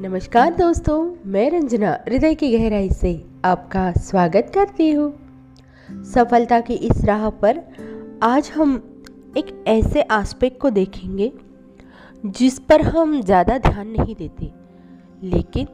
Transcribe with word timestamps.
नमस्कार 0.00 0.54
दोस्तों, 0.54 1.14
मैं 1.26 1.50
रंजना, 1.50 1.90
हृदय 2.08 2.34
की 2.34 2.50
गहराई 2.50 2.88
से 2.90 3.12
आपका 3.44 3.90
स्वागत 3.92 4.50
करती 4.54 4.90
हूँ। 4.90 5.10
सफलता 6.04 6.60
की 6.60 6.74
इस 6.74 7.04
राह 7.04 7.28
पर 7.42 7.60
आज 8.22 8.50
हम 8.54 8.72
एक 9.38 9.52
ऐसे 9.68 10.02
आस्पेक्ट 10.02 10.60
को 10.60 10.70
देखेंगे, 10.70 11.30
जिस 12.24 12.58
पर 12.58 12.82
हम 12.82 13.20
ज़्यादा 13.22 13.58
ध्यान 13.58 13.88
नहीं 13.88 14.14
देते। 14.14 14.50
लेकिन 15.26 15.66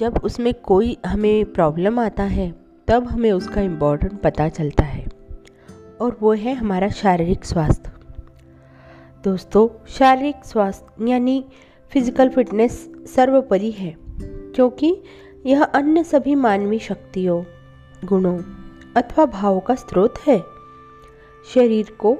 जब 0.00 0.20
उसमें 0.24 0.52
कोई 0.54 0.96
हमें 1.06 1.52
प्रॉब्लम 1.52 2.00
आता 2.00 2.24
है, 2.24 2.50
तब 2.88 3.06
हमें 3.06 3.32
उसका 3.32 3.60
इम्पोर्टेंट 3.60 4.20
पता 4.20 4.48
चलता 4.48 4.84
है, 4.84 5.06
और 6.00 6.18
वो 6.20 6.32
है 6.34 6.54
हमारा 6.54 6.88
शारीरिक 6.98 7.44
स्वास्थ्य। 7.44 7.92
दोस्तों, 9.24 9.68
शारीरिक 9.88 10.44
स्वास्थ्य 10.44 11.10
यानी 11.10 11.44
फ़िज़िकल 11.92 12.28
फिटनेस 12.28 12.74
सर्वोपरि 13.06 13.70
है, 13.70 13.94
क्योंकि 14.54 15.02
यह 15.46 15.62
अन्य 15.62 16.04
सभी 16.04 16.34
मानवीय 16.34 16.78
शक्तियों, 16.78 17.42
गुणों 18.04 18.38
अथवा 18.96 19.24
भावों 19.26 19.60
का 19.60 19.74
स्रोत 19.74 20.18
है। 20.26 20.38
शरीर 21.54 21.90
को 21.98 22.16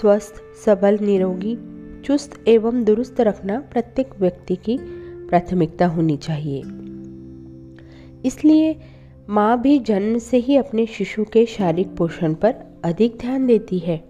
स्वस्थ, 0.00 0.42
सबल, 0.64 0.98
निरोगी, 0.98 1.56
चुस्त 2.02 2.44
एवं 2.48 2.84
दुरुस्त 2.84 3.20
रखना 3.20 3.58
प्रत्येक 3.60 4.10
व्यक्ति 4.20 4.56
की 4.56 4.78
प्राथमिकता 5.28 5.86
होनी 5.86 6.16
चाहिए। 6.16 6.60
इसलिए 8.24 8.80
माँ 9.28 9.60
भी 9.60 9.78
जन्म 9.78 10.18
से 10.18 10.36
ही 10.36 10.56
अपने 10.56 10.86
शिशु 10.86 11.24
के 11.24 11.46
शारीरिक 11.46 11.96
पोषण 11.96 12.34
पर 12.34 12.54
अधिक 12.84 13.18
ध्यान 13.18 13.46
देती 13.46 13.78
है। 13.78 14.04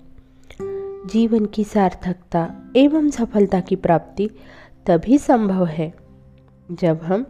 जीवन 1.07 1.47
की 1.47 1.65
सार्थकता 1.65 2.73
एवं 2.77 3.11
सफलता 3.11 3.61
की 3.61 3.77
प्राप्ति 3.77 4.31
तभी 4.89 5.19
संभव 5.19 5.67
है 5.67 5.95
जब 6.71 7.01
हम 7.03 7.25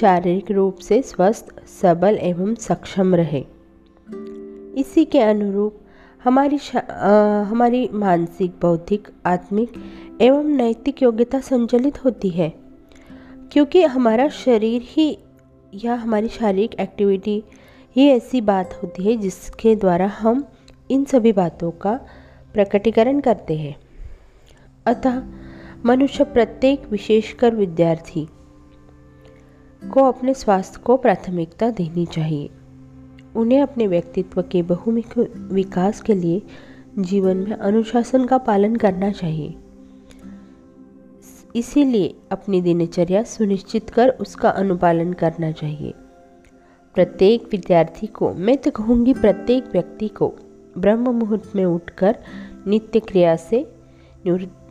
शारीरिक 0.00 0.50
रूप 0.50 0.78
से 0.78 1.02
स्वस्थ 1.02 1.66
सबल 1.66 2.18
एवं 2.18 2.54
सक्षम 2.54 3.14
रहे। 3.14 3.44
इसी 4.80 5.04
के 5.04 5.18
अनुरूप 5.18 5.80
हमारी 6.24 6.58
आ, 6.76 7.42
हमारी 7.42 7.88
मानसिक 7.92 8.50
बौद्धिक 8.50 9.08
आत्मिक 9.26 9.72
एवं 10.20 10.44
नैतिक 10.44 11.02
योग्यता 11.02 11.40
संचालित 11.40 12.04
होती 12.04 12.28
है 12.28 12.48
क्योंकि 13.52 13.82
हमारा 13.82 14.28
शरीर 14.28 14.82
ही 14.84 15.18
या 15.74 15.94
हमारी 15.94 16.28
शारीरिक 16.28 16.74
एक्टिविटी 16.74 17.44
ही 17.96 18.08
ऐसी 18.08 18.40
बात 18.40 18.74
होती 18.82 19.02
है 19.02 19.16
जिसके 19.16 19.74
द्वारा 19.74 20.06
हम 20.06 20.44
इन 20.90 21.04
सभी 21.04 21.32
बातों 21.32 21.70
का 21.70 21.98
प्रकटीकरण 22.54 23.20
करते 23.20 23.54
हैं। 23.54 23.76
अतः 24.86 25.22
मनुष्य 25.86 26.24
प्रत्येक 26.24 26.82
विशेषकर 26.90 27.54
विद्यार्थी 27.54 28.28
को 29.92 30.04
अपने 30.04 30.34
स्वास्थ्य 30.34 30.80
को 30.84 30.96
प्राथमिकता 30.96 31.70
देनी 31.70 32.06
चाहिए। 32.06 32.50
उन्हें 33.36 33.62
अपने 33.62 33.86
व्यक्तित्व 33.86 34.42
के 34.42 34.62
बहुमुख 34.62 35.18
विकास 35.52 36.00
के 36.00 36.14
लिए 36.14 36.42
जीवन 36.98 37.36
में 37.36 37.56
अनुशासन 37.56 38.24
का 38.24 38.38
पालन 38.38 38.76
करना 38.76 39.10
चाहिए। 39.12 39.54
इसीलिए 41.56 42.14
अपनी 42.32 42.60
दिनचर्या 42.60 43.22
सुनिश्चित 43.22 43.90
कर 43.90 44.08
उसका 44.08 44.50
अनुपालन 44.50 45.12
करना 45.12 45.52
चाहिए। 45.52 45.92
प्रत्येक 46.94 47.48
विद्यार्थी 47.52 48.06
को, 48.06 48.34
मैं 48.34 48.56
तो 48.56 48.70
कहूँगी 48.70 49.14
प्रत्येक 49.14 49.64
व्यक्ति 49.72 50.08
को 50.08 50.34
ब्रह्म 50.78 51.10
मुहूर्त 51.10 51.52
में 51.56 51.64
उठकर 51.64 52.18
नित्य 52.66 53.00
क्रिया 53.00 53.36
से 53.36 53.72
निवृत्त 54.26 54.61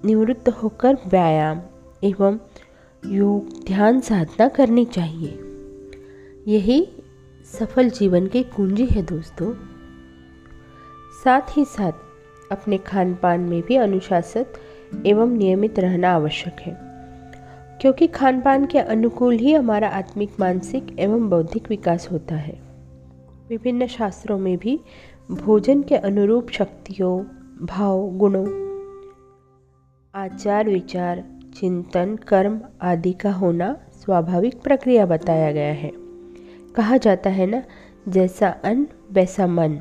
होकर 0.64 0.98
व्यायाम 1.08 1.62
एवं 2.04 2.38
योग 3.06 3.66
ध्यान 3.68 4.00
साधना 4.00 4.48
करनी 4.48 4.86
चाहिए। 4.86 5.40
यही 6.48 6.88
सफल 7.60 7.90
जीवन 7.90 8.28
की 8.28 8.44
कुंजी 8.44 8.86
है 8.86 9.02
दोस्तों। 9.02 9.54
साथ 11.24 11.58
ही 11.58 11.66
साथ 11.66 11.92
अपने 12.52 12.78
खान 12.78 13.14
पान 13.16 13.40
में 13.40 13.62
भी 13.62 13.76
अनुशासित 13.76 14.54
एवं 15.06 15.28
नियमित 15.28 15.80
रहना 15.80 16.12
आवश्यक 16.12 16.60
है, 16.60 16.78
क्योंकि 17.82 18.08
खान 18.08 18.42
पान 18.42 18.66
के 18.66 18.80
अनुकूल 18.80 19.34
ही 19.34 19.54
हमारा 19.54 19.88
आत्मिक, 19.88 20.30
मानसिक 20.40 21.00
एवं 21.00 21.30
बौद्धिक 21.30 21.70
विकास 21.70 22.12
होता 22.12 22.36
है। 22.36 22.62
विभिन्न 23.50 23.88
शास्त्रों 23.88 24.40
में 24.40 24.58
भी 24.58 24.80
भोजन 25.32 25.82
के 25.82 25.96
अनुरूप 25.96 26.50
शक्तियों, 26.50 27.24
भाव, 27.66 28.10
गुणों 28.10 28.71
आचार, 30.16 30.70
विचार, 30.70 31.24
चिंतन, 31.60 32.16
कर्म 32.16 32.62
आदि 32.82 33.14
का 33.14 33.32
होना 33.32 33.78
स्वाभाविक 34.04 34.62
प्रक्रिया 34.62 35.06
बताया 35.06 35.52
गया 35.52 35.74
है। 35.74 35.92
कहा 36.76 36.98
जाता 36.98 37.30
है 37.30 37.46
ना, 37.46 37.64
जैसा 38.08 38.50
अन्न, 38.50 38.88
वैसा 39.12 39.48
मन। 39.48 39.80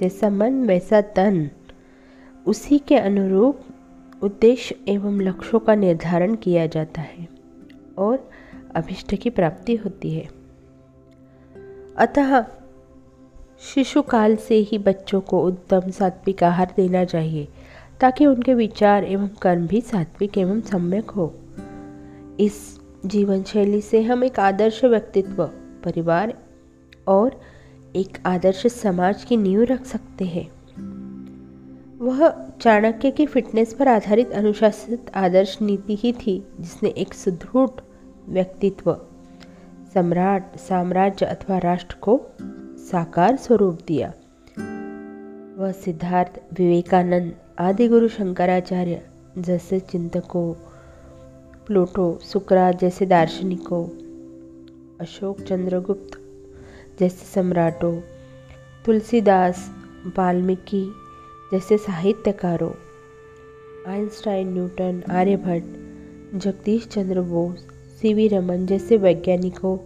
जैसा 0.00 0.30
मन, 0.30 0.66
वैसा 0.66 1.00
तन। 1.00 1.50
उसी 2.46 2.78
के 2.78 2.96
अनुरूप 2.96 3.60
उद्देश्य 4.22 4.76
एवं 4.88 5.20
लक्ष्यों 5.20 5.60
का 5.60 5.74
निर्धारण 5.74 6.34
किया 6.34 6.66
जाता 6.66 7.00
है 7.00 7.28
और 7.98 8.30
अभिष्ट 8.74 9.14
की 9.14 9.30
प्राप्ति 9.30 9.76
होती 9.76 10.14
है। 10.14 10.28
अतः 11.98 12.44
शिशु 13.60 14.02
काल 14.02 14.36
से 14.36 14.54
ही 14.54 14.78
बच्चों 14.78 15.20
को 15.20 15.44
उत्तम 15.44 15.90
सात्विक 15.90 16.44
आहार 16.44 16.72
देना 16.76 17.04
चाहिए। 17.04 17.48
ताकि 18.02 18.26
उनके 18.26 18.54
विचार 18.54 19.04
एवं 19.04 19.28
कर्म 19.28 19.66
भी 19.66 19.80
सात्विक 19.80 20.38
एवं 20.38 20.60
सम्यक 20.60 21.10
हो। 21.10 21.34
इस 22.40 22.80
जीवन 23.06 23.42
शैली 23.42 23.80
से 23.80 24.02
हम 24.02 24.24
एक 24.24 24.40
आदर्श 24.40 24.84
व्यक्तित्व, 24.84 25.46
परिवार 25.84 26.38
और 27.08 27.40
एक 27.96 28.18
आदर्श 28.26 28.66
समाज 28.66 29.24
की 29.24 29.36
नींव 29.36 29.62
रख 29.62 29.84
सकते 29.84 30.24
हैं। 30.24 30.50
वह 31.98 32.46
चाणक्य 32.60 33.10
की 33.10 33.26
फिटनेस 33.26 33.74
पर 33.74 33.88
आधारित 33.88 34.30
अनुशासित 34.30 35.10
आदर्श 35.14 35.58
नीति 35.62 35.96
ही 35.96 36.12
थी, 36.12 36.48
जिसने 36.60 36.88
एक 36.88 37.14
सुदृढ़ 37.14 37.80
व्यक्तित्व, 38.28 38.94
सम्राट, 39.94 40.56
साम्राज्य 40.56 41.26
अथवा 41.26 41.58
राष्ट्र 41.58 41.96
को 42.00 42.20
साकार 42.78 43.36
स्वरूप 43.36 43.78
दिया। 43.86 44.12
वह 45.58 45.72
सिद्धार्थ 45.72 46.40
विवेकानंद 46.52 47.34
आदि 47.60 47.88
गुरु 47.88 48.08
शंकराचार्य 48.08 49.02
जैसे 49.38 49.80
चिंतकों, 49.80 50.54
प्लूटो 51.66 52.18
सुकरात 52.22 52.78
जैसे 52.78 53.06
दार्शनिकों, 53.06 53.86
अशोक 55.00 55.40
चंद्रगुप्त 55.40 56.20
जैसे 57.00 57.26
सम्राटों, 57.26 58.00
तुलसीदास 58.86 59.70
वाल्मीकि 60.18 60.92
जैसे 61.52 61.78
साहित्यकारों, 61.78 62.72
Einstein 63.92 64.52
Newton, 64.52 65.02
Aryabhata, 65.10 65.66
Jagadish 66.34 66.86
Chandra 66.86 67.20
Bose 67.20 67.58
C 68.00 68.14
V 68.14 68.28
Raman 68.28 68.66
जैसे 68.66 68.96
वैज्ञानिकों 68.96 69.78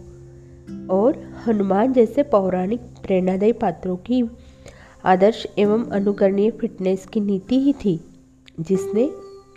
और 0.87 1.33
हनुमान 1.47 1.93
जैसे 1.93 2.23
पौराणिक 2.23 2.79
प्रेरणादायी 2.79 3.53
पात्रों 3.53 3.97
की 3.97 4.23
आदर्श 5.07 5.47
एवं 5.57 5.85
अनुकरणीय 5.85 6.51
फिटनेस 6.51 7.05
की 7.05 7.19
नीति 7.19 7.59
ही 7.59 7.73
थी, 7.73 7.99
जिसने 8.59 9.05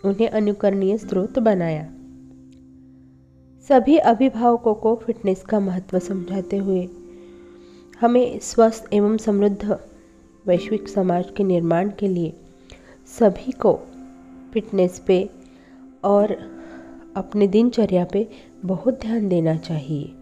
उन्हें 0.05 0.29
अनुकरणीय 0.29 0.99
स्रोत 0.99 1.39
बनाया। 1.39 1.85
सभी 3.69 3.97
अभिभावकों 3.97 4.75
को 4.75 4.95
फिटनेस 4.97 5.43
का 5.43 5.61
महत्व 5.61 5.99
समझाते 5.99 6.57
हुए, 6.57 6.89
हमें 8.01 8.39
स्वस्थ 8.39 8.89
एवं 8.93 9.17
समृद्ध 9.17 9.79
वैश्विक 10.47 10.89
समाज 10.89 11.25
के 11.37 11.45
निर्माण 11.45 11.91
के 11.91 12.09
लिए 12.09 12.33
सभी 13.19 13.53
को 13.53 13.75
फिटनेस 14.53 14.99
पे 15.07 15.31
और 16.05 16.37
अपने 17.17 17.47
दिनचर्या 17.47 18.05
पे 18.05 18.29
बहुत 18.65 19.01
ध्यान 19.01 19.29
देना 19.29 19.57
चाहिए। 19.57 20.15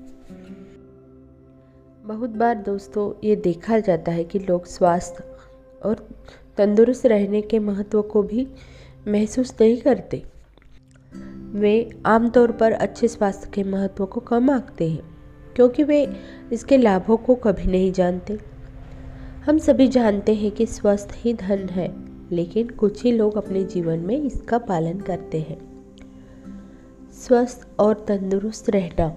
बहुत 2.09 2.31
बार 2.31 2.55
दोस्तों, 2.57 3.13
ये 3.25 3.35
देखा 3.37 3.79
जाता 3.79 4.13
है 4.13 4.23
कि 4.25 4.39
लोग 4.39 4.67
स्वास्थ्य 4.67 5.25
और 5.85 5.95
तंदुरुस्त 6.57 7.07
रहने 7.07 7.41
के 7.43 7.59
महत्व 7.59 8.03
को 8.03 8.23
भी 8.23 8.47
महसूस 9.09 9.55
नहीं 9.61 9.77
करते। 9.77 10.23
वे 11.55 11.91
आमतौर 12.07 12.53
पर 12.53 12.73
अच्छे 12.73 13.09
स्वास्थ्य 13.09 13.51
के 13.55 13.63
महत्व 13.63 14.07
को 14.07 14.21
कम 14.21 14.51
आंकते 14.51 14.89
हैं, 14.89 15.03
क्योंकि 15.57 15.83
वे 15.83 16.03
इसके 16.53 16.77
लाभों 16.77 17.17
को 17.17 17.35
कभी 17.35 17.67
नहीं 17.67 17.93
जानते। 17.93 18.39
हम 19.47 19.59
सभी 19.59 19.89
जानते 19.89 20.35
हैं 20.35 20.51
कि 20.51 20.67
स्वस्थ 20.67 21.09
ही 21.15 21.35
धन 21.35 21.69
है, 21.69 21.93
लेकिन 22.33 22.69
कुछ 22.69 23.03
ही 23.05 23.13
लोग 23.13 23.37
अपने 23.37 23.65
जीवन 23.65 23.99
में 23.99 24.17
इसका 24.17 24.59
पालन 24.59 25.01
करते 25.01 25.41
हैं। 25.41 25.59
स्वस्थ 27.13 27.69
और 27.79 28.05
तंदुरुस्त 28.09 28.71
रहना, 28.71 29.17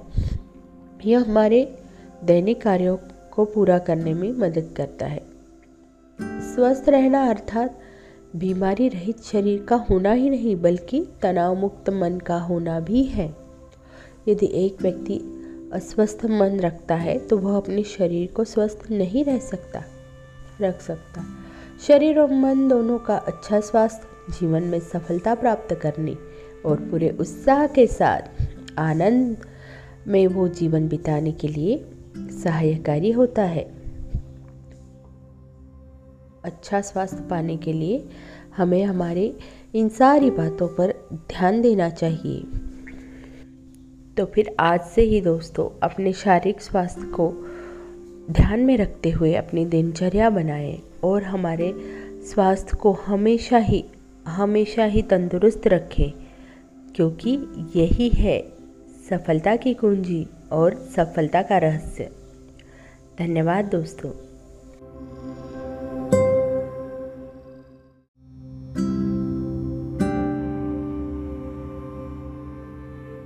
यह 1.05 1.19
हमारे 1.19 1.77
दैनिक 2.23 2.61
कार्यों 2.61 2.97
को 3.31 3.43
पूरा 3.45 3.77
करने 3.79 4.13
में 4.13 4.31
मदद 4.31 4.73
करता 4.77 5.05
है। 5.05 5.21
स्वस्थ 6.19 6.89
रहना 6.89 7.23
अर्थात 7.29 7.79
बीमारी 8.35 8.87
रहित 8.87 9.21
शरीर 9.23 9.63
का 9.63 9.75
होना 9.89 10.11
ही 10.11 10.29
नहीं, 10.29 10.55
बल्कि 10.55 11.05
तनाव 11.21 11.55
मुक्त 11.55 11.89
मन 11.89 12.17
का 12.17 12.37
होना 12.39 12.79
भी 12.79 13.03
है। 13.03 13.27
यदि 14.27 14.49
एक 14.55 14.81
व्यक्ति 14.81 15.17
अस्वस्थ 15.73 16.25
मन 16.25 16.59
रखता 16.59 16.95
है 16.95 17.17
तो 17.19 17.37
वह 17.37 17.57
अपने 17.57 17.83
शरीर 17.83 18.31
को 18.31 18.43
स्वस्थ 18.43 18.83
नहीं 18.91 19.23
रह 19.25 19.39
सकता, 19.39 19.83
रख 20.61 20.81
सकता। 20.81 21.25
शरीर 21.87 22.19
और 22.19 22.33
मन 22.33 22.67
दोनों 22.67 22.97
का 22.99 23.15
अच्छा 23.17 23.59
स्वास्थ्य, 23.59 24.07
जीवन 24.31 24.63
में 24.63 24.79
सफलता 24.79 25.35
प्राप्त 25.35 25.73
करने 25.75 26.15
और 26.65 26.79
पूरे 26.81 27.09
उत्साह 27.19 27.65
के 27.67 27.87
साथ 27.87 28.77
आनंद 28.79 29.37
में 30.07 30.25
वो 30.27 30.47
जीवन 30.49 30.87
बिताने 30.87 31.31
के 31.31 31.47
लिए 31.47 31.83
सहायकारी 32.17 33.11
होता 33.11 33.43
है। 33.43 33.63
अच्छा 36.43 36.81
स्वास्थ्य 36.81 37.23
पाने 37.29 37.57
के 37.57 37.73
लिए 37.73 38.03
हमें 38.57 38.83
हमारे 38.83 39.37
इन 39.75 39.89
सारी 39.89 40.31
बातों 40.31 40.67
पर 40.67 40.93
ध्यान 41.13 41.61
देना 41.61 41.89
चाहिए। 41.89 42.41
तो 44.17 44.25
फिर 44.25 44.55
आज 44.59 44.81
से 44.81 45.01
ही 45.01 45.21
दोस्तों 45.21 45.79
अपने 45.83 46.13
शारीरिक 46.13 46.61
स्वास्थ्य 46.61 47.07
को 47.07 47.29
ध्यान 48.31 48.59
में 48.59 48.77
रखते 48.77 49.09
हुए 49.09 49.33
अपनी 49.33 49.65
दिनचर्या 49.65 50.29
बनाएँ 50.29 50.77
और 51.03 51.23
हमारे 51.23 51.73
स्वास्थ्य 52.23 52.77
को 52.77 52.91
हमेशा 52.91 53.57
ही 53.57 53.83
हमेशा 54.27 54.85
ही 54.85 55.01
तंदुरुस्त 55.01 55.67
रखें, 55.67 56.11
क्योंकि 56.95 57.31
यही 57.75 58.09
है 58.09 58.41
सफलता 59.09 59.55
की 59.55 59.73
कुंजी। 59.73 60.25
और 60.51 60.75
सफलता 60.95 61.41
का 61.41 61.57
रहस्य। 61.57 62.09
धन्यवाद 63.19 63.65
दोस्तों। 63.65 64.11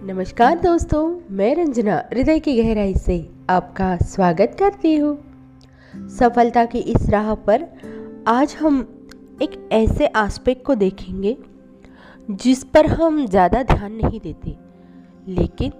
नमस्कार 0.06 0.60
दोस्तों, 0.60 1.04
मैं 1.30 1.56
रंजना, 1.56 1.95
हृदय 2.13 2.39
की 2.39 2.56
गहराई 2.56 2.94
से 2.95 3.18
आपका 3.50 3.95
स्वागत 4.06 4.56
करती 4.60 4.95
हूँ। 4.95 5.18
सफलता 6.10 6.66
की 6.66 6.80
इस 6.80 7.10
राह 7.10 7.33
पर 7.48 7.66
आज 8.27 8.56
हम 8.60 8.80
एक 9.42 9.57
ऐसे 9.72 10.07
आस्पेक्ट 10.16 10.66
को 10.66 10.75
देखेंगे 10.75 11.36
जिस 12.30 12.63
पर 12.66 12.86
हम 12.88 13.25
ज़्यादा 13.27 13.63
ध्यान 13.63 13.92
नहीं 13.94 14.19
देते, 14.19 14.56
लेकिन 15.30 15.72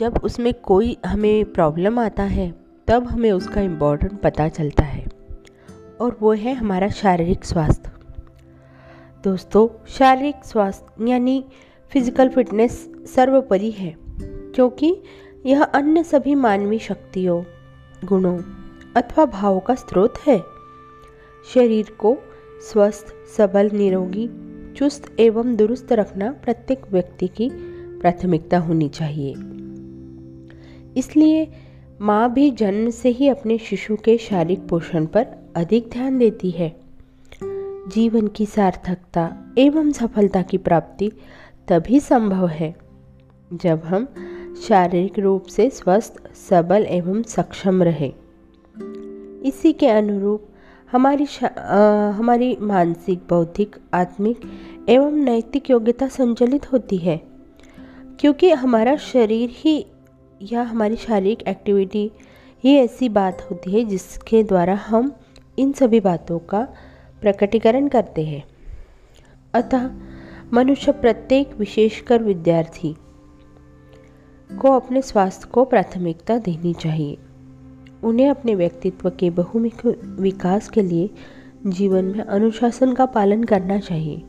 जब 0.00 0.20
उसमें 0.24 0.54
कोई 0.54 0.98
हमें 1.06 1.52
प्रॉब्लम 1.52 1.98
आता 1.98 2.22
है, 2.22 2.54
तब 2.88 3.06
हमें 3.06 3.32
उसका 3.32 3.60
इम्पोर्टेंट 3.60 4.20
पता 4.20 4.48
चलता 4.48 4.82
है। 4.82 5.06
और 6.00 6.16
वो 6.20 6.32
है 6.32 6.54
हमारा 6.54 6.88
शारीरिक 6.88 7.44
स्वास्थ्य। 7.44 7.90
दोस्तों, 9.24 9.84
शारीरिक 9.88 10.44
स्वास्थ्य 10.44 11.10
यानी 11.10 11.44
फ़िज़िकल 11.92 12.28
फिटनेस 12.28 12.90
सर्वोपरि 13.06 13.70
है, 13.70 13.96
क्योंकि 14.22 15.02
यह 15.46 15.62
अन्य 15.62 16.04
सभी 16.04 16.34
मानवीय 16.34 16.78
शक्तियों, 16.78 17.44
गुणों 18.04 18.38
अथवा 18.96 19.24
भावों 19.24 19.60
का 19.60 19.74
स्रोत 19.74 20.14
है। 20.26 20.42
शरीर 21.54 21.90
को 21.98 22.16
स्वस्थ, 22.72 23.14
सबल, 23.36 23.70
निरोगी, 23.70 24.30
चुस्त 24.74 25.16
एवं 25.20 25.56
दुरुस्त 25.56 25.92
रखना 25.92 26.32
प्रत्येक 26.32 26.82
व्यक्ति 26.92 27.28
की 27.28 27.50
प्राथमिकता 28.00 28.58
होनी 28.58 28.88
चाहिए। 28.88 29.59
इसलिए 30.96 31.50
माँ 32.00 32.32
भी 32.32 32.50
जन्म 32.50 32.90
से 32.90 33.08
ही 33.08 33.28
अपने 33.28 33.58
शिशु 33.58 33.96
के 33.96 34.18
शारीरिक 34.18 34.68
पोषण 34.68 35.06
पर 35.06 35.26
अधिक 35.56 35.90
ध्यान 35.90 36.18
देती 36.18 36.50
है। 36.50 36.80
जीवन 37.88 38.26
की 38.26 38.46
सार्थकता 38.46 39.54
एवं 39.58 39.92
सफलता 39.92 40.42
की 40.42 40.58
प्राप्ति 40.58 41.12
तभी 41.68 42.00
संभव 42.00 42.48
है 42.48 42.76
जब 43.52 43.82
हम 43.84 44.08
शारीरिक 44.68 45.18
रूप 45.18 45.46
से 45.46 45.70
स्वस्थ 45.70 46.34
सबल 46.34 46.86
एवं 46.88 47.22
सक्षम 47.22 47.82
रहे। 47.82 48.12
इसी 49.44 49.72
के 49.72 49.86
अनुरूप 49.86 50.46
हमारी 50.92 51.26
आ, 51.44 52.10
हमारी 52.10 52.56
मानसिक 52.60 53.18
बौद्धिक 53.18 53.76
आत्मिक 53.94 54.40
एवं 54.88 55.12
नैतिक 55.12 55.70
योग्यता 55.70 56.08
संचालित 56.08 56.72
होती 56.72 56.96
है 56.96 57.20
क्योंकि 58.20 58.50
हमारा 58.50 58.96
शरीर 58.96 59.50
ही 59.52 59.86
या 60.42 60.62
हमारी 60.62 60.96
शारीरिक 60.96 61.42
एक्टिविटी 61.42 62.10
ही 62.64 62.76
ऐसी 62.76 63.08
बात 63.08 63.42
होती 63.50 63.70
है 63.70 63.84
जिसके 63.84 64.42
द्वारा 64.42 64.74
हम 64.74 65.12
इन 65.58 65.72
सभी 65.72 66.00
बातों 66.00 66.38
का 66.38 66.68
प्रकटीकरण 67.20 67.88
करते 67.88 68.24
हैं। 68.24 68.44
अतः 69.54 69.90
मनुष्य 70.52 70.92
प्रत्येक 70.92 71.54
विशेषकर 71.58 72.22
विद्यार्थी 72.22 72.96
को 74.60 74.72
अपने 74.72 75.02
स्वास्थ्य 75.02 75.48
को 75.52 75.64
प्राथमिकता 75.64 76.38
देनी 76.38 76.74
चाहिए। 76.74 77.18
उन्हें 78.04 78.30
अपने 78.30 78.54
व्यक्तित्व 78.54 79.10
के 79.10 79.30
बहुमुख 79.30 79.86
विकास 80.20 80.68
के 80.68 80.82
लिए 80.82 81.10
जीवन 81.66 82.04
में 82.04 82.20
अनुशासन 82.20 82.94
का 82.94 83.06
पालन 83.06 83.44
करना 83.44 83.78
चाहिए। 83.78 84.22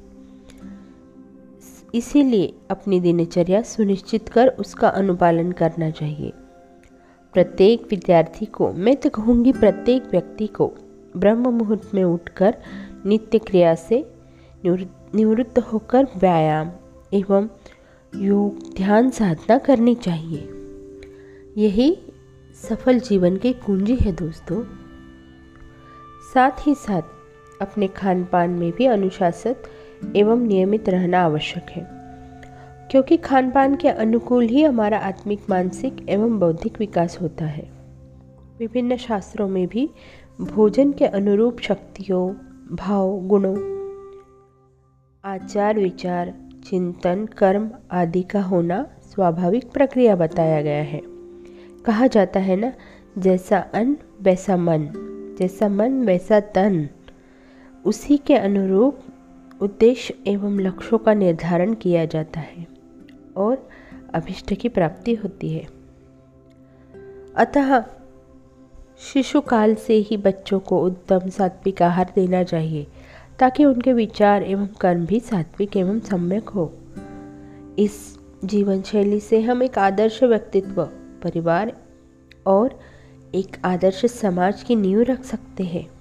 इसीलिए 1.94 2.54
अपनी 2.72 3.00
दिनचर्या 3.00 3.62
सुनिश्चित 3.62 4.30
कर 4.30 4.48
उसका 4.48 4.90
अनुपालन 4.90 5.52
करना 5.52 5.90
चाहिए। 5.90 6.32
प्रत्येक 7.34 7.88
विद्यार्थी 7.92 8.46
को, 8.46 8.72
मैं 8.74 8.96
तो 8.96 9.10
कहूँगी 9.10 9.52
प्रत्येक 9.52 10.04
व्यक्ति 10.12 10.48
को, 10.48 10.72
ब्रह्म 11.18 11.50
मुहूर्त 11.50 11.92
में 11.94 12.04
उठकर 12.04 12.56
नित्य 13.06 13.40
क्रिया 13.40 13.76
से 13.76 14.14
निवृत्त 14.66 15.60
होकर 15.60 16.08
व्यायाम 16.18 16.72
एवं 17.14 17.50
योग 18.16 18.76
ध्यान 18.76 19.10
साधना 19.10 19.58
करनी 19.58 19.96
चाहिए। 19.96 20.50
यही 21.58 21.98
सफल 22.70 23.00
जीवन 23.00 23.38
की 23.38 23.54
कुंजी 23.54 23.96
है 23.96 24.12
दोस्तों। 24.12 24.64
साथ 26.34 26.68
ही 26.68 26.76
साथ 26.76 27.02
अपने 27.62 27.88
खान 27.88 28.24
पान 28.24 28.50
में 28.50 28.72
भी 28.72 28.86
अनुशासित 28.86 29.64
एवं 30.16 30.48
नियमित 30.48 30.90
रहना 30.90 31.22
आवश्यक 31.22 31.70
है। 31.70 32.02
क्योंकि 32.92 33.18
खान 33.18 33.52
पान 33.52 33.76
के 33.76 33.90
अनुकूल 33.90 34.44
ही 34.44 34.64
हमारा 34.64 34.98
आत्मिक, 34.98 35.40
मानसिक 35.50 36.10
एवं 36.10 36.40
बौद्धिक 36.40 36.80
विकास 36.80 37.22
होता 37.22 37.46
है। 37.46 37.72
विभिन्न 38.60 38.98
शास्त्रों 38.98 39.48
में 39.48 39.68
भी 39.68 39.90
भोजन 40.42 40.92
के 40.92 41.06
अनुरूप 41.06 41.60
शक्तियों, 41.60 42.34
भाव, 42.76 43.22
गुणों, 43.22 43.72
आचार 45.26 45.80
विचार, 45.80 46.34
चिंतन, 46.70 47.26
कर्म 47.26 47.72
आदि 47.92 48.24
का 48.24 48.42
होना 48.42 48.88
स्वाभाविक 49.02 49.72
प्रक्रिया 49.72 50.16
बताया 50.16 50.62
गया 50.62 50.84
है। 50.84 51.02
कहा 51.86 52.08
जाता 52.08 52.40
है 52.40 52.56
ना, 52.56 52.74
जैसा 53.18 53.58
अन्न, 53.58 53.98
वैसा 54.22 54.58
मन, 54.58 54.90
जैसा 55.40 55.70
मन, 55.70 56.06
वैसा 56.06 56.40
तन, 56.40 56.90
उसी 57.86 58.18
के 58.18 58.36
अनुरूप 58.36 59.00
उद्देश्य 59.62 60.14
एवं 60.28 60.60
लक्ष्यों 60.60 61.00
का 61.00 61.14
निर्धारण 61.14 61.74
किया 61.74 62.06
जाता 62.06 62.40
है 62.40 62.68
और 63.38 63.70
अभिष्ट 64.14 64.54
की 64.54 64.70
प्राप्ति 64.70 65.14
होती 65.14 65.54
है। 65.54 65.68
अतः 67.36 67.84
शिशु 69.00 69.42
काल 69.42 69.76
से 69.76 69.94
ही 69.94 70.18
बच्चों 70.18 70.60
को 70.60 70.86
उत्तम 70.86 71.30
सात्विक 71.30 71.82
आहार 71.82 72.12
देना 72.16 72.44
चाहिए, 72.44 72.88
ताकि 73.40 73.66
उनके 73.66 73.94
विचार 73.94 74.44
एवं 74.44 74.68
कर्म 74.68 75.06
भी 75.06 75.20
सात्विक 75.20 75.78
एवं 75.78 76.00
सम्यक 76.00 76.50
हो। 76.50 76.74
इस 77.80 78.20
जीवन 78.46 78.82
शैली 78.82 79.20
से 79.20 79.42
हम 79.42 79.64
एक 79.64 79.78
आदर्श 79.78 80.24
व्यक्तित्व, 80.24 80.84
परिवार 81.24 81.78
और 82.48 82.80
एक 83.36 83.58
आदर्श 83.66 84.06
समाज 84.06 84.64
की 84.64 84.76
नींव 84.76 85.02
रख 85.02 85.24
सकते 85.24 85.64
हैं। 85.64 86.01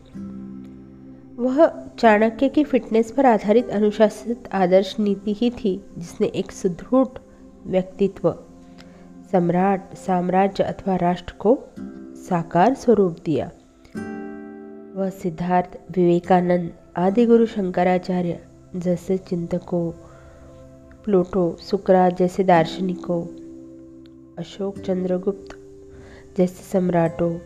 वह 1.40 1.86
चाणक्य 1.98 2.48
की 2.48 2.64
फिटनेस 2.64 3.10
पर 3.12 3.26
आधारित 3.26 3.70
अनुशासित 3.70 4.48
आदर्श 4.52 4.96
नीति 5.00 5.32
ही 5.32 5.50
थी, 5.50 5.84
जिसने 5.98 6.26
एक 6.26 6.52
सुदृढ़ 6.52 7.18
व्यक्तित्व, 7.66 8.34
सम्राट, 9.32 9.94
साम्राज्य 9.94 10.64
अथवा 10.64 10.96
राष्ट्र 10.96 11.34
को 11.38 11.58
साकार 12.16 12.74
स्वरूप 12.74 13.16
दिया। 13.24 13.50
वह 14.96 15.10
सिद्धार्थ 15.10 15.78
विवेकानंद 15.90 16.70
आदि 16.96 17.26
गुरु 17.26 17.46
शंकराचार्य 17.46 18.40
जैसे 18.76 19.18
चिंतकों, 19.18 19.90
प्लूटो 21.04 21.56
सुकरात 21.60 22.16
जैसे 22.16 22.44
दार्शनिकों, 22.44 23.24
अशोक 24.38 24.78
चंद्रगुप्त 24.78 25.58
जैसे 26.36 26.62
सम्राटों, 26.62 27.38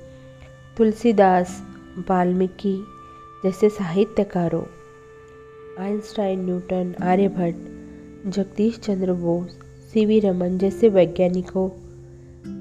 तुलसीदास 0.77 1.63
वाल्मीकि 2.11 2.87
जैसे 3.45 3.69
साहित्यकारों, 3.69 4.63
Einstein, 5.79 6.45
Newton, 6.45 6.95
Aryabhata, 7.03 7.57
Jagadish 8.27 8.79
Chandra 8.79 9.13
Bose, 9.13 9.59
C 9.93 10.07
V 10.07 10.21
Raman 10.21 10.59
जैसे 10.59 10.89
वैज्ञानिकों 10.89 11.71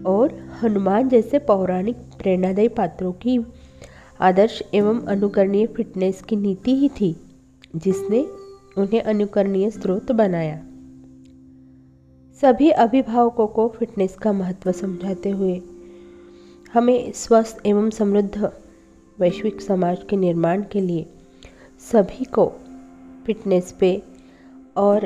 और 0.03 0.49
हनुमान 0.61 1.09
जैसे 1.09 1.39
पौराणिक 1.39 1.95
प्रेरणादायी 1.95 2.67
पात्रों 2.67 3.11
की 3.11 3.39
आदर्श 4.19 4.63
एवं 4.73 5.01
अनुकरणीय 5.05 5.65
फिटनेस 5.67 6.21
की 6.21 6.35
नीति 6.35 6.75
ही 6.75 6.89
थी, 6.89 7.15
जिसने 7.75 8.25
उन्हें 8.77 9.01
अनुकरणीय 9.01 9.69
स्रोत 9.69 10.11
बनाया। 10.11 10.57
सभी 12.41 12.69
अभिभावकों 12.69 13.47
को 13.47 13.67
फिटनेस 13.67 14.15
का 14.15 14.33
महत्व 14.33 14.71
समझाते 14.71 15.29
हुए 15.29 15.61
हमें 16.73 17.11
स्वस्थ 17.11 17.61
एवं 17.65 17.89
समृद्ध 17.89 18.51
वैश्विक 19.19 19.61
समाज 19.61 20.03
के 20.09 20.15
निर्माण 20.15 20.63
के 20.71 20.81
लिए 20.81 21.05
सभी 21.81 22.25
को 22.25 22.45
फिटनेस 23.25 23.71
पे 23.71 24.01
और 24.77 25.05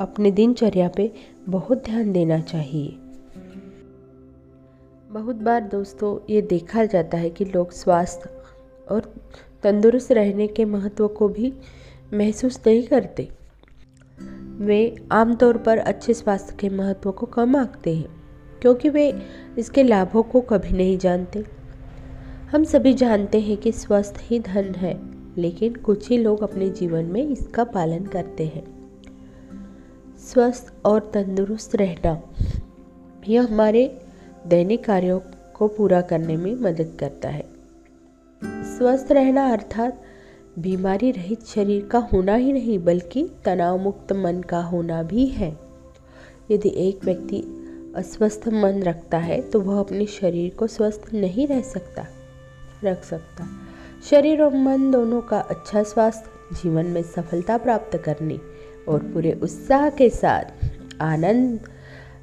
अपने 0.00 0.30
दिनचर्या 0.30 0.88
पे 0.88 1.10
बहुत 1.48 1.84
ध्यान 1.84 2.12
देना 2.12 2.40
चाहिए। 2.40 2.88
बहुत 5.10 5.36
बार 5.36 5.60
दोस्तों, 5.60 6.18
ये 6.30 6.42
देखा 6.42 6.84
जाता 6.84 7.18
है 7.18 7.30
कि 7.30 7.44
लोग 7.44 7.70
स्वास्थ्य 7.70 8.30
और 8.90 9.12
तंदुरुस्त 9.62 10.12
रहने 10.12 10.46
के 10.46 10.64
महत्व 10.64 11.08
को 11.08 11.28
भी 11.28 11.52
महसूस 12.14 12.60
नहीं 12.66 12.82
करते। 12.82 13.28
वे 14.60 14.94
आमतौर 15.12 15.56
पर 15.56 15.78
अच्छे 15.78 16.14
स्वास्थ्य 16.14 16.56
के 16.60 16.68
महत्व 16.68 17.10
को 17.12 17.26
कम 17.26 17.56
आंकते 17.56 17.94
हैं, 17.94 18.08
क्योंकि 18.62 18.88
वे 18.88 19.12
इसके 19.58 19.82
लाभों 19.82 20.22
को 20.22 20.40
कभी 20.40 20.76
नहीं 20.76 20.98
जानते। 20.98 21.44
हम 22.54 22.64
सभी 22.64 22.94
जानते 22.94 23.40
हैं 23.40 23.56
कि 23.56 23.72
स्वस्थ 23.72 24.14
ही 24.20 24.38
धन 24.38 24.74
है, 24.74 25.00
लेकिन 25.38 25.74
कुछ 25.74 26.08
ही 26.08 26.18
लोग 26.18 26.42
अपने 26.42 26.68
जीवन 26.70 27.04
में 27.04 27.22
इसका 27.22 27.64
पालन 27.64 28.04
करते 28.06 28.44
हैं। 28.46 28.62
स्वस्थ 30.18 30.72
और 30.84 31.10
तंदुरुस्त 31.14 31.76
रहना, 31.76 32.22
यह 33.28 33.42
हमारे 33.42 34.00
दैनिक 34.46 34.84
कार्यों 34.84 35.20
को 35.54 35.68
पूरा 35.68 36.00
करने 36.00 36.36
में 36.36 36.54
मदद 36.54 36.96
करता 37.00 37.28
है। 37.28 37.44
स्वस्थ 38.78 39.12
रहना 39.12 39.50
अर्थात 39.52 40.02
बीमारी 40.58 41.10
रहित 41.10 41.46
शरीर 41.46 41.86
का 41.86 41.98
होना 41.98 42.34
ही 42.34 42.52
नहीं, 42.52 42.78
बल्कि 42.78 43.28
तनाव 43.44 43.78
मुक्त 43.78 44.12
मन 44.12 44.40
का 44.40 44.62
होना 44.62 45.02
भी 45.02 45.26
है। 45.26 45.56
यदि 46.50 46.74
एक 46.88 47.04
व्यक्ति 47.04 47.44
अस्वस्थ 47.96 48.48
मन 48.48 48.82
रखता 48.82 49.18
है 49.18 49.42
तो 49.42 49.60
वह 49.60 49.80
अपने 49.80 50.06
शरीर 50.06 50.54
को 50.54 50.66
स्वस्थ 50.66 51.14
नहीं 51.14 51.46
रह 51.46 51.62
सकता। 51.62 52.06
रख 52.84 53.04
सकता। 53.04 53.48
शरीर 54.10 54.42
और 54.42 54.54
मन 54.54 54.90
दोनों 54.90 55.20
का 55.20 55.38
अच्छा 55.40 55.82
स्वास्थ्य, 55.82 56.30
जीवन 56.62 56.86
में 56.86 57.02
सफलता 57.02 57.56
प्राप्त 57.58 57.96
करने 57.96 58.38
और 58.88 59.02
पूरे 59.02 59.32
उत्साह 59.42 59.90
के 59.90 60.10
साथ 60.10 60.44
आनंद 61.00 61.60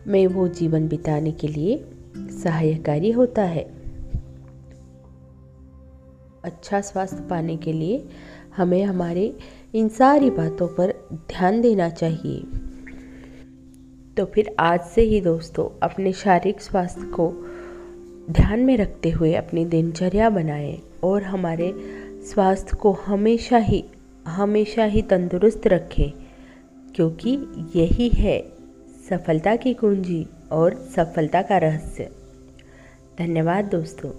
में 0.08 0.28
वो 0.28 0.48
जीवन 0.48 0.88
बिताने 0.88 1.32
के 1.32 1.48
लिए 1.48 1.86
सहायकारी 2.18 3.12
होता 3.12 3.42
है। 3.42 3.64
अच्छा 6.44 6.82
स्वास्थ्य 6.82 7.28
पाने 7.30 7.58
के 7.58 7.74
लिए 7.74 8.08
हमें 8.58 8.84
हमारे 8.84 9.38
इन 9.74 9.90
सारी 9.90 10.30
बातों 10.30 10.68
पर 10.68 10.94
ध्यान 11.14 11.62
देना 11.62 11.90
चाहिए। 11.90 12.44
तो 14.18 14.26
फिर 14.26 14.56
आज 14.60 14.82
से 14.82 15.02
ही 15.02 15.22
दोस्तों, 15.22 15.80
अपने 15.84 16.14
शारीरिक 16.14 16.62
स्वास्थ्य 16.62 17.02
को 17.02 17.30
ध्यान 18.32 18.60
में 18.60 18.78
रखते 18.78 19.10
हुए 19.10 19.34
अपनी 19.34 19.66
दिनचर्या 19.66 20.30
बनाएँ 20.30 20.78
और 21.04 21.24
हमारे 21.24 21.74
स्वास्थ्य 22.24 22.78
को 22.78 22.92
हमेशा 22.92 23.58
ही 23.58 23.84
हमेशा 24.28 24.84
ही 24.84 25.02
तंदुरुस्त 25.02 25.68
रखें, 25.68 26.12
क्योंकि 26.96 27.38
यही 27.76 28.10
है 28.10 28.40
सफलता 29.10 29.56
की 29.56 29.74
कुंजी 29.74 30.26
और 30.52 30.76
सफलता 30.96 31.42
का 31.42 31.58
रहस्य। 31.58 32.10
धन्यवाद 33.20 33.66
दोस्तों। 33.66 34.12